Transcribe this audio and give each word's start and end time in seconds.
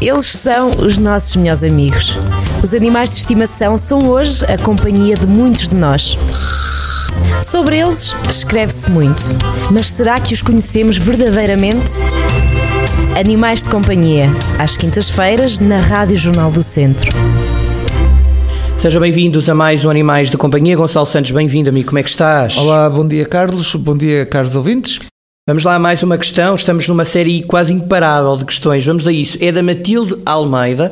Eles 0.00 0.26
são 0.26 0.70
os 0.78 0.98
nossos 0.98 1.36
melhores 1.36 1.62
amigos. 1.62 2.18
Os 2.62 2.74
animais 2.74 3.10
de 3.10 3.16
estimação 3.18 3.76
são 3.76 4.08
hoje 4.08 4.44
a 4.46 4.58
companhia 4.62 5.14
de 5.14 5.26
muitos 5.26 5.70
de 5.70 5.76
nós. 5.76 6.18
Sobre 7.42 7.78
eles 7.78 8.14
escreve-se 8.28 8.90
muito, 8.90 9.22
mas 9.70 9.90
será 9.90 10.18
que 10.18 10.34
os 10.34 10.42
conhecemos 10.42 10.96
verdadeiramente? 10.96 11.92
Animais 13.18 13.62
de 13.62 13.70
Companhia, 13.70 14.28
às 14.58 14.76
quintas-feiras, 14.76 15.58
na 15.60 15.76
Rádio 15.76 16.16
Jornal 16.16 16.50
do 16.50 16.62
Centro. 16.62 17.10
Sejam 18.76 19.00
bem-vindos 19.00 19.48
a 19.48 19.54
mais 19.54 19.84
um 19.84 19.90
Animais 19.90 20.28
de 20.28 20.36
Companhia. 20.36 20.76
Gonçalo 20.76 21.06
Santos, 21.06 21.30
bem-vindo, 21.30 21.70
amigo. 21.70 21.88
Como 21.88 21.98
é 21.98 22.02
que 22.02 22.08
estás? 22.08 22.58
Olá, 22.58 22.90
bom 22.90 23.06
dia, 23.06 23.24
Carlos. 23.24 23.74
Bom 23.76 23.96
dia, 23.96 24.26
caros 24.26 24.56
ouvintes. 24.56 25.00
Vamos 25.46 25.62
lá 25.62 25.74
a 25.74 25.78
mais 25.78 26.02
uma 26.02 26.16
questão. 26.16 26.54
Estamos 26.54 26.88
numa 26.88 27.04
série 27.04 27.42
quase 27.42 27.70
imparável 27.70 28.34
de 28.34 28.46
questões. 28.46 28.86
Vamos 28.86 29.06
a 29.06 29.12
isso. 29.12 29.36
É 29.42 29.52
da 29.52 29.62
Matilde 29.62 30.16
Almeida, 30.24 30.90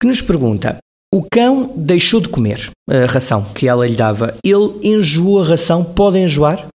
que 0.00 0.08
nos 0.08 0.22
pergunta: 0.22 0.78
O 1.14 1.22
cão 1.30 1.70
deixou 1.76 2.18
de 2.18 2.30
comer 2.30 2.70
a 2.88 3.04
ração 3.04 3.44
que 3.54 3.68
ela 3.68 3.86
lhe 3.86 3.94
dava. 3.94 4.34
Ele 4.42 4.72
enjoou 4.82 5.42
a 5.42 5.44
ração? 5.44 5.84
Pode 5.84 6.18
enjoar? 6.18 6.66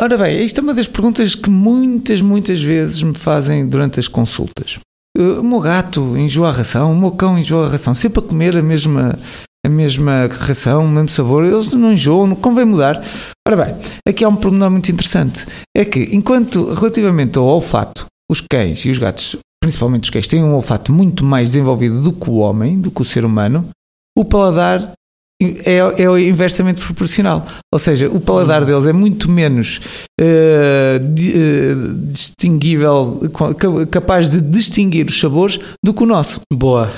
Ora 0.00 0.16
bem, 0.16 0.42
isto 0.42 0.60
é 0.60 0.62
uma 0.62 0.72
das 0.72 0.88
perguntas 0.88 1.34
que 1.34 1.50
muitas, 1.50 2.22
muitas 2.22 2.62
vezes 2.62 3.02
me 3.02 3.14
fazem 3.14 3.68
durante 3.68 4.00
as 4.00 4.08
consultas. 4.08 4.78
O 5.14 5.42
meu 5.42 5.60
gato 5.60 6.16
enjoa 6.16 6.48
a 6.48 6.52
ração, 6.52 6.90
o 6.90 6.96
meu 6.96 7.10
cão 7.10 7.38
enjoa 7.38 7.66
a 7.66 7.70
ração, 7.70 7.94
sempre 7.94 8.20
a 8.20 8.26
comer 8.26 8.56
a 8.56 8.62
mesma, 8.62 9.18
a 9.66 9.68
mesma 9.68 10.26
ração, 10.26 10.86
o 10.86 10.88
mesmo 10.88 11.08
sabor, 11.08 11.44
eles 11.44 11.74
não 11.74 11.92
enjoam, 11.92 12.28
não 12.28 12.36
convém 12.36 12.64
mudar. 12.64 13.02
Ora 13.50 13.64
bem, 13.64 13.74
aqui 14.06 14.24
há 14.24 14.28
um 14.28 14.36
pormenor 14.36 14.70
muito 14.70 14.92
interessante. 14.92 15.44
É 15.76 15.84
que, 15.84 16.14
enquanto 16.14 16.72
relativamente 16.72 17.36
ao 17.36 17.44
olfato, 17.44 18.06
os 18.30 18.40
cães 18.40 18.84
e 18.84 18.90
os 18.90 18.98
gatos, 18.98 19.36
principalmente 19.60 20.04
os 20.04 20.10
cães, 20.10 20.28
têm 20.28 20.44
um 20.44 20.54
olfato 20.54 20.92
muito 20.92 21.24
mais 21.24 21.48
desenvolvido 21.48 22.00
do 22.00 22.12
que 22.12 22.30
o 22.30 22.34
homem, 22.34 22.80
do 22.80 22.92
que 22.92 23.02
o 23.02 23.04
ser 23.04 23.24
humano, 23.24 23.68
o 24.16 24.24
paladar 24.24 24.92
é, 25.42 25.78
é 25.78 26.28
inversamente 26.28 26.80
proporcional. 26.80 27.44
Ou 27.74 27.80
seja, 27.80 28.08
o 28.08 28.20
paladar 28.20 28.64
deles 28.64 28.86
é 28.86 28.92
muito 28.92 29.28
menos 29.28 29.80
uh, 30.20 31.02
uh, 31.02 31.94
distinguível, 32.06 33.20
capaz 33.90 34.30
de 34.30 34.40
distinguir 34.42 35.06
os 35.06 35.18
sabores 35.18 35.58
do 35.84 35.92
que 35.92 36.04
o 36.04 36.06
nosso. 36.06 36.40
Boa. 36.52 36.88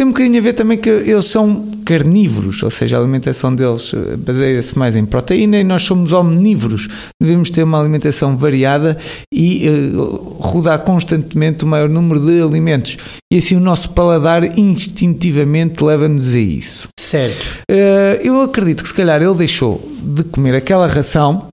Tem 0.00 0.06
um 0.06 0.12
bocadinho 0.12 0.38
a 0.38 0.40
ver 0.40 0.54
também 0.54 0.78
que 0.78 0.88
eles 0.88 1.26
são 1.26 1.68
carnívoros, 1.84 2.62
ou 2.62 2.70
seja, 2.70 2.96
a 2.96 3.00
alimentação 3.00 3.54
deles 3.54 3.92
eh, 3.92 4.16
baseia-se 4.16 4.78
mais 4.78 4.96
em 4.96 5.04
proteína 5.04 5.58
e 5.58 5.62
nós 5.62 5.82
somos 5.82 6.14
omnívoros. 6.14 6.88
Devemos 7.20 7.50
ter 7.50 7.64
uma 7.64 7.78
alimentação 7.78 8.34
variada 8.34 8.96
e 9.30 9.68
uh, 9.68 10.38
rodar 10.40 10.78
constantemente 10.84 11.64
o 11.64 11.66
maior 11.66 11.90
número 11.90 12.18
de 12.18 12.40
alimentos. 12.40 12.96
E 13.30 13.36
assim 13.36 13.56
o 13.56 13.60
nosso 13.60 13.90
paladar 13.90 14.42
instintivamente 14.58 15.84
leva-nos 15.84 16.34
a 16.34 16.38
isso. 16.38 16.88
Certo. 16.98 17.58
Uh, 17.70 18.24
eu 18.24 18.40
acredito 18.40 18.82
que 18.82 18.88
se 18.88 18.94
calhar 18.94 19.20
ele 19.20 19.34
deixou 19.34 19.86
de 20.02 20.24
comer 20.24 20.54
aquela 20.54 20.86
ração 20.86 21.46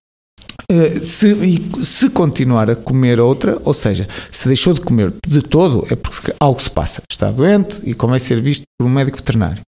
eh, 0.70 1.00
se, 1.00 1.34
se 1.84 2.10
continuar 2.10 2.70
a 2.70 2.76
comer 2.76 3.20
outra, 3.20 3.58
ou 3.64 3.74
seja, 3.74 4.08
se 4.32 4.48
deixou 4.48 4.74
de 4.74 4.82
comer 4.82 5.14
de 5.26 5.42
todo, 5.42 5.88
é 5.90 5.96
porque 5.96 6.34
algo 6.40 6.62
se 6.62 6.70
passa, 6.70 7.02
está 7.10 7.32
doente 7.32 7.82
e 7.86 7.94
convém 7.94 8.20
ser 8.20 8.42
visto 8.42 8.64
por 8.78 8.86
um 8.86 8.90
médico 8.90 9.18
veterinário. 9.18 9.62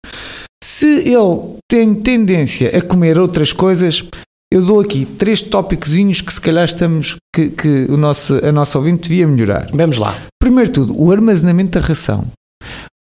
Se 0.63 1.09
ele 1.09 1.57
tem 1.69 1.95
tendência 1.95 2.77
a 2.77 2.81
comer 2.81 3.17
outras 3.17 3.53
coisas, 3.53 4.03
eu 4.51 4.61
dou 4.61 4.81
aqui 4.81 5.05
três 5.05 5.41
tópicozinhos 5.41 6.21
que 6.21 6.33
se 6.33 6.41
calhar 6.41 6.65
estamos 6.65 7.15
que, 7.33 7.49
que 7.49 7.85
o 7.89 7.95
nosso, 7.95 8.33
a 8.45 8.51
nossa 8.51 8.77
ouvinte 8.77 9.07
devia 9.07 9.27
melhorar. 9.27 9.69
Vamos 9.71 9.97
lá. 9.97 10.17
Primeiro 10.41 10.71
tudo, 10.71 10.99
o 10.99 11.11
armazenamento 11.11 11.79
da 11.79 11.85
ração. 11.85 12.25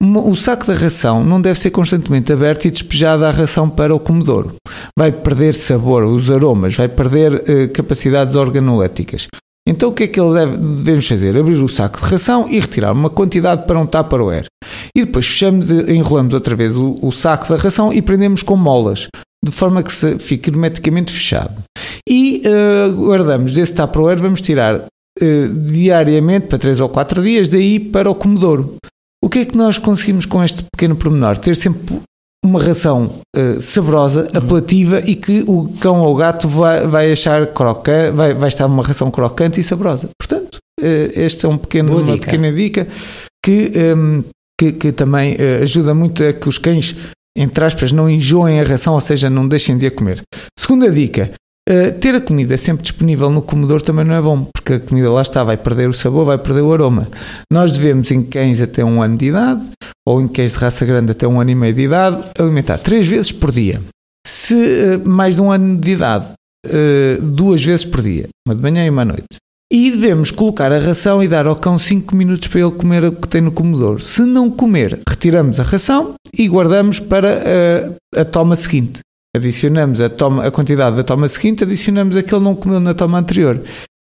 O 0.05 0.35
saco 0.35 0.67
da 0.67 0.73
ração 0.73 1.23
não 1.23 1.41
deve 1.41 1.57
ser 1.57 1.71
constantemente 1.71 2.33
aberto 2.33 2.65
e 2.65 2.71
despejado 2.71 3.23
a 3.23 3.31
ração 3.31 3.69
para 3.69 3.95
o 3.95 3.99
comedouro. 3.99 4.55
Vai 4.99 5.13
perder 5.13 5.53
sabor, 5.53 6.03
os 6.03 6.29
aromas, 6.29 6.75
vai 6.75 6.89
perder 6.89 7.41
eh, 7.49 7.67
capacidades 7.69 8.35
organoléticas. 8.35 9.27
Então 9.65 9.89
o 9.89 9.93
que 9.93 10.03
é 10.03 10.07
que 10.07 10.19
ele 10.19 10.33
deve, 10.33 10.57
devemos 10.57 11.07
fazer? 11.07 11.39
Abrir 11.39 11.55
o 11.55 11.69
saco 11.69 12.01
de 12.01 12.05
ração 12.05 12.49
e 12.49 12.59
retirar 12.59 12.91
uma 12.91 13.09
quantidade 13.09 13.65
para 13.65 13.79
um 13.79 13.85
tupperware. 13.85 14.47
E 14.93 15.05
depois 15.05 15.25
fechamos, 15.25 15.71
enrolamos 15.71 16.33
outra 16.33 16.53
vez 16.53 16.75
o, 16.75 16.99
o 17.01 17.09
saco 17.09 17.47
da 17.47 17.55
ração 17.55 17.93
e 17.93 18.01
prendemos 18.01 18.43
com 18.43 18.57
molas, 18.57 19.07
de 19.41 19.51
forma 19.51 19.81
que 19.81 19.93
se 19.93 20.19
fique 20.19 20.49
hermeticamente 20.49 21.13
fechado. 21.13 21.63
E 22.07 22.43
uh, 22.45 22.91
guardamos 22.93 23.53
desse 23.53 23.73
tupperware, 23.73 24.21
vamos 24.21 24.41
tirar 24.41 24.75
uh, 24.75 25.47
diariamente, 25.71 26.47
para 26.47 26.57
3 26.57 26.81
ou 26.81 26.89
4 26.89 27.23
dias, 27.23 27.47
daí 27.47 27.79
para 27.79 28.11
o 28.11 28.15
comedouro. 28.15 28.75
O 29.23 29.29
que 29.29 29.39
é 29.39 29.45
que 29.45 29.55
nós 29.55 29.77
conseguimos 29.77 30.25
com 30.25 30.43
este 30.43 30.65
pequeno 30.69 30.97
pormenor? 30.97 31.37
Ter 31.37 31.55
sempre 31.55 32.01
uma 32.43 32.61
ração 32.61 33.09
uh, 33.33 33.61
saborosa, 33.61 34.23
uhum. 34.23 34.37
apelativa 34.37 34.99
e 34.99 35.15
que 35.15 35.45
o 35.47 35.69
cão 35.79 36.01
ou 36.01 36.13
o 36.13 36.17
gato 36.17 36.45
vai, 36.45 36.85
vai 36.85 37.09
achar 37.09 37.47
crocante, 37.47 38.11
vai, 38.11 38.33
vai 38.33 38.49
estar 38.49 38.65
uma 38.65 38.83
ração 38.83 39.09
crocante 39.09 39.61
e 39.61 39.63
saborosa. 39.63 40.09
Portanto, 40.19 40.57
uh, 40.57 41.11
esta 41.15 41.47
é 41.47 41.49
um 41.49 41.57
pequeno, 41.57 41.95
uma 41.95 42.03
dica. 42.03 42.25
pequena 42.25 42.51
dica 42.51 42.85
que, 43.41 43.71
um, 43.73 43.79
ehm, 43.79 44.23
que, 44.59 44.73
que, 44.73 44.91
também 44.91 45.35
uh, 45.35 45.63
ajuda 45.63 45.93
muito 45.93 46.21
a 46.21 46.33
que 46.33 46.49
os 46.49 46.57
cães, 46.57 46.93
entre 47.37 47.63
aspas, 47.63 47.93
não 47.93 48.09
enjoem 48.09 48.59
a 48.59 48.63
ração, 48.65 48.93
ou 48.93 48.99
seja, 48.99 49.29
não 49.29 49.47
deixem 49.47 49.77
de 49.77 49.87
a 49.87 49.91
comer. 49.91 50.21
Segunda 50.59 50.91
dica, 50.91 51.31
Uh, 51.69 51.97
ter 51.97 52.13
a 52.13 52.19
comida 52.19 52.57
sempre 52.57 52.83
disponível 52.83 53.29
no 53.29 53.41
comedor 53.41 53.81
também 53.81 54.03
não 54.03 54.13
é 54.13 54.21
bom, 54.21 54.45
porque 54.53 54.73
a 54.73 54.79
comida 54.81 55.09
lá 55.09 55.21
está, 55.21 55.45
vai 55.45 55.55
perder 55.55 55.87
o 55.87 55.93
sabor, 55.93 56.25
vai 56.25 56.37
perder 56.37 56.61
o 56.61 56.73
aroma. 56.73 57.07
Nós 57.49 57.77
devemos, 57.77 58.11
em 58.11 58.21
cães 58.21 58.61
até 58.61 58.83
um 58.83 59.01
ano 59.01 59.17
de 59.17 59.27
idade, 59.27 59.61
ou 60.05 60.21
em 60.21 60.27
cães 60.27 60.51
de 60.51 60.57
raça 60.57 60.85
grande 60.85 61.13
até 61.13 61.25
um 61.25 61.39
ano 61.39 61.51
e 61.51 61.55
meio 61.55 61.73
de 61.73 61.83
idade, 61.83 62.21
alimentar 62.37 62.77
três 62.79 63.07
vezes 63.07 63.31
por 63.31 63.49
dia. 63.49 63.81
Se 64.27 64.53
uh, 64.53 65.07
mais 65.07 65.35
de 65.35 65.41
um 65.41 65.51
ano 65.51 65.77
de 65.77 65.91
idade, 65.91 66.33
uh, 66.67 67.21
duas 67.21 67.63
vezes 67.63 67.85
por 67.85 68.01
dia, 68.01 68.27
uma 68.45 68.55
de 68.55 68.61
manhã 68.61 68.85
e 68.85 68.89
uma 68.89 69.03
à 69.03 69.05
noite. 69.05 69.37
E 69.71 69.89
devemos 69.89 70.31
colocar 70.31 70.69
a 70.69 70.79
ração 70.79 71.23
e 71.23 71.29
dar 71.29 71.47
ao 71.47 71.55
cão 71.55 71.79
5 71.79 72.13
minutos 72.13 72.49
para 72.49 72.59
ele 72.59 72.71
comer 72.71 73.05
o 73.05 73.13
que 73.13 73.27
tem 73.27 73.39
no 73.39 73.53
comedor. 73.53 74.01
Se 74.01 74.21
não 74.21 74.51
comer, 74.51 74.99
retiramos 75.07 75.61
a 75.61 75.63
ração 75.63 76.13
e 76.37 76.45
guardamos 76.47 76.99
para 76.99 77.95
a 78.15 78.23
toma 78.25 78.55
seguinte 78.55 78.99
adicionamos 79.35 79.99
a, 80.01 80.09
toma, 80.09 80.45
a 80.45 80.51
quantidade 80.51 80.95
da 80.95 81.03
toma 81.03 81.27
seguinte, 81.27 81.63
adicionamos 81.63 82.15
a 82.15 82.23
que 82.23 82.33
ele 82.33 82.43
não 82.43 82.55
comeu 82.55 82.79
na 82.79 82.93
toma 82.93 83.19
anterior. 83.19 83.61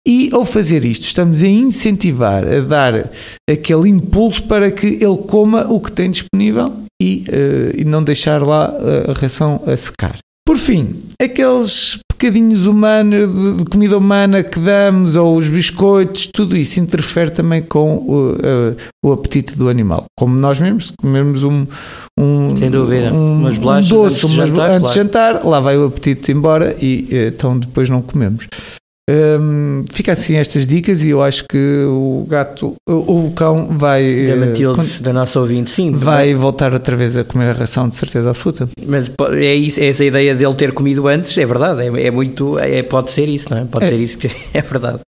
E 0.07 0.29
ao 0.31 0.45
fazer 0.45 0.85
isto, 0.85 1.03
estamos 1.03 1.43
a 1.43 1.47
incentivar, 1.47 2.47
a 2.47 2.61
dar 2.61 3.09
aquele 3.49 3.89
impulso 3.89 4.43
para 4.45 4.71
que 4.71 4.87
ele 4.87 5.17
coma 5.27 5.67
o 5.69 5.81
que 5.81 5.91
tem 5.91 6.09
disponível 6.09 6.73
e, 7.01 7.25
uh, 7.27 7.81
e 7.81 7.83
não 7.83 8.01
deixar 8.01 8.41
lá 8.41 8.73
a 9.07 9.13
ração 9.13 9.61
a 9.67 9.75
secar. 9.75 10.17
Por 10.45 10.57
fim, 10.57 10.95
aqueles 11.21 11.99
bocadinhos 12.17 12.65
humanos, 12.65 13.27
de, 13.27 13.65
comida 13.65 13.97
humana 13.97 14.43
que 14.43 14.59
damos, 14.59 15.15
ou 15.15 15.37
os 15.37 15.47
biscoitos, 15.49 16.27
tudo 16.33 16.57
isso 16.57 16.79
interfere 16.79 17.29
também 17.29 17.61
com 17.61 17.97
o, 17.97 18.31
uh, 18.31 18.75
o 19.05 19.11
apetite 19.11 19.55
do 19.55 19.69
animal. 19.69 20.03
Como 20.17 20.35
nós 20.35 20.59
mesmos, 20.59 20.91
comermos 20.99 21.43
um, 21.43 21.67
um, 22.19 22.55
Sem 22.55 22.71
dúvida. 22.71 23.13
um, 23.13 23.33
umas 23.39 23.57
bolachas 23.57 23.91
um 23.91 23.95
doce 23.95 24.25
antes, 24.25 24.29
de, 24.29 24.35
jantar, 24.35 24.69
antes 24.71 24.89
de 24.89 24.95
jantar, 24.95 25.45
lá 25.45 25.59
vai 25.59 25.77
o 25.77 25.85
apetite 25.85 26.31
embora 26.31 26.75
e 26.81 27.07
uh, 27.11 27.27
então 27.27 27.57
depois 27.57 27.89
não 27.89 28.01
comemos. 28.01 28.47
Um, 29.09 29.85
fica 29.89 30.11
assim 30.11 30.35
estas 30.35 30.67
dicas 30.67 31.01
e 31.01 31.11
eu 31.11 31.23
acho 31.23 31.45
que 31.49 31.85
o 31.85 32.25
gato, 32.27 32.75
o, 32.85 33.27
o 33.27 33.31
cão 33.31 33.67
vai. 33.69 34.03
Da 34.03 34.33
eh, 34.33 34.35
Matilde, 34.35 35.01
da 35.01 35.13
nossa 35.13 35.39
ouvinte, 35.39 35.71
sim. 35.71 35.91
Vai 35.91 36.35
voltar 36.35 36.73
outra 36.73 36.93
vez 36.97 37.15
a 37.15 37.23
comer 37.23 37.51
a 37.51 37.53
ração, 37.53 37.87
de 37.87 37.95
certeza 37.95 38.29
absoluta. 38.29 38.67
Mas 38.85 39.09
é 39.33 39.55
isso, 39.55 39.79
é 39.79 39.87
essa 39.87 40.03
ideia 40.03 40.35
dele 40.35 40.53
ter 40.55 40.73
comido 40.73 41.07
antes, 41.07 41.37
é 41.37 41.45
verdade, 41.45 41.83
é, 41.83 42.07
é 42.07 42.11
muito. 42.11 42.59
É, 42.59 42.83
pode 42.83 43.11
ser 43.11 43.29
isso, 43.29 43.49
não 43.49 43.59
é? 43.59 43.65
Pode 43.65 43.85
é. 43.85 43.89
ser 43.89 43.95
isso 43.95 44.17
que 44.17 44.29
é 44.53 44.61
verdade. 44.61 44.99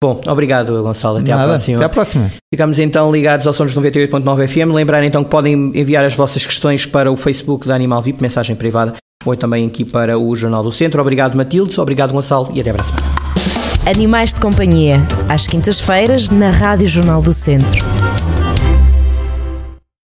Bom, 0.00 0.20
obrigado, 0.28 0.80
Gonçalo. 0.80 1.18
Até 1.18 1.32
Nada, 1.32 1.42
à 1.42 1.46
próxima. 1.48 1.76
Até 1.78 1.84
à 1.84 1.88
próxima. 1.88 2.32
Ficamos 2.54 2.78
então 2.78 3.10
ligados 3.10 3.44
ao 3.44 3.52
Sons 3.52 3.74
98.9 3.74 4.46
FM. 4.46 4.72
Lembrar 4.72 5.02
então 5.02 5.24
que 5.24 5.30
podem 5.30 5.72
enviar 5.74 6.04
as 6.04 6.14
vossas 6.14 6.46
questões 6.46 6.86
para 6.86 7.10
o 7.10 7.16
Facebook 7.16 7.66
da 7.66 7.74
Animal 7.74 8.02
VIP, 8.02 8.22
mensagem 8.22 8.54
privada, 8.54 8.94
ou 9.26 9.34
também 9.34 9.66
aqui 9.66 9.84
para 9.84 10.16
o 10.16 10.36
Jornal 10.36 10.62
do 10.62 10.70
Centro. 10.70 11.00
Obrigado, 11.00 11.34
Matilde. 11.34 11.80
Obrigado, 11.80 12.12
Gonçalo. 12.12 12.50
E 12.54 12.60
até 12.60 12.70
a 12.70 12.74
próxima. 12.74 13.17
Animais 13.88 14.34
de 14.34 14.40
Companhia, 14.42 15.00
às 15.30 15.46
quintas-feiras, 15.46 16.28
na 16.28 16.50
Rádio 16.50 16.86
Jornal 16.86 17.22
do 17.22 17.32
Centro. 17.32 17.82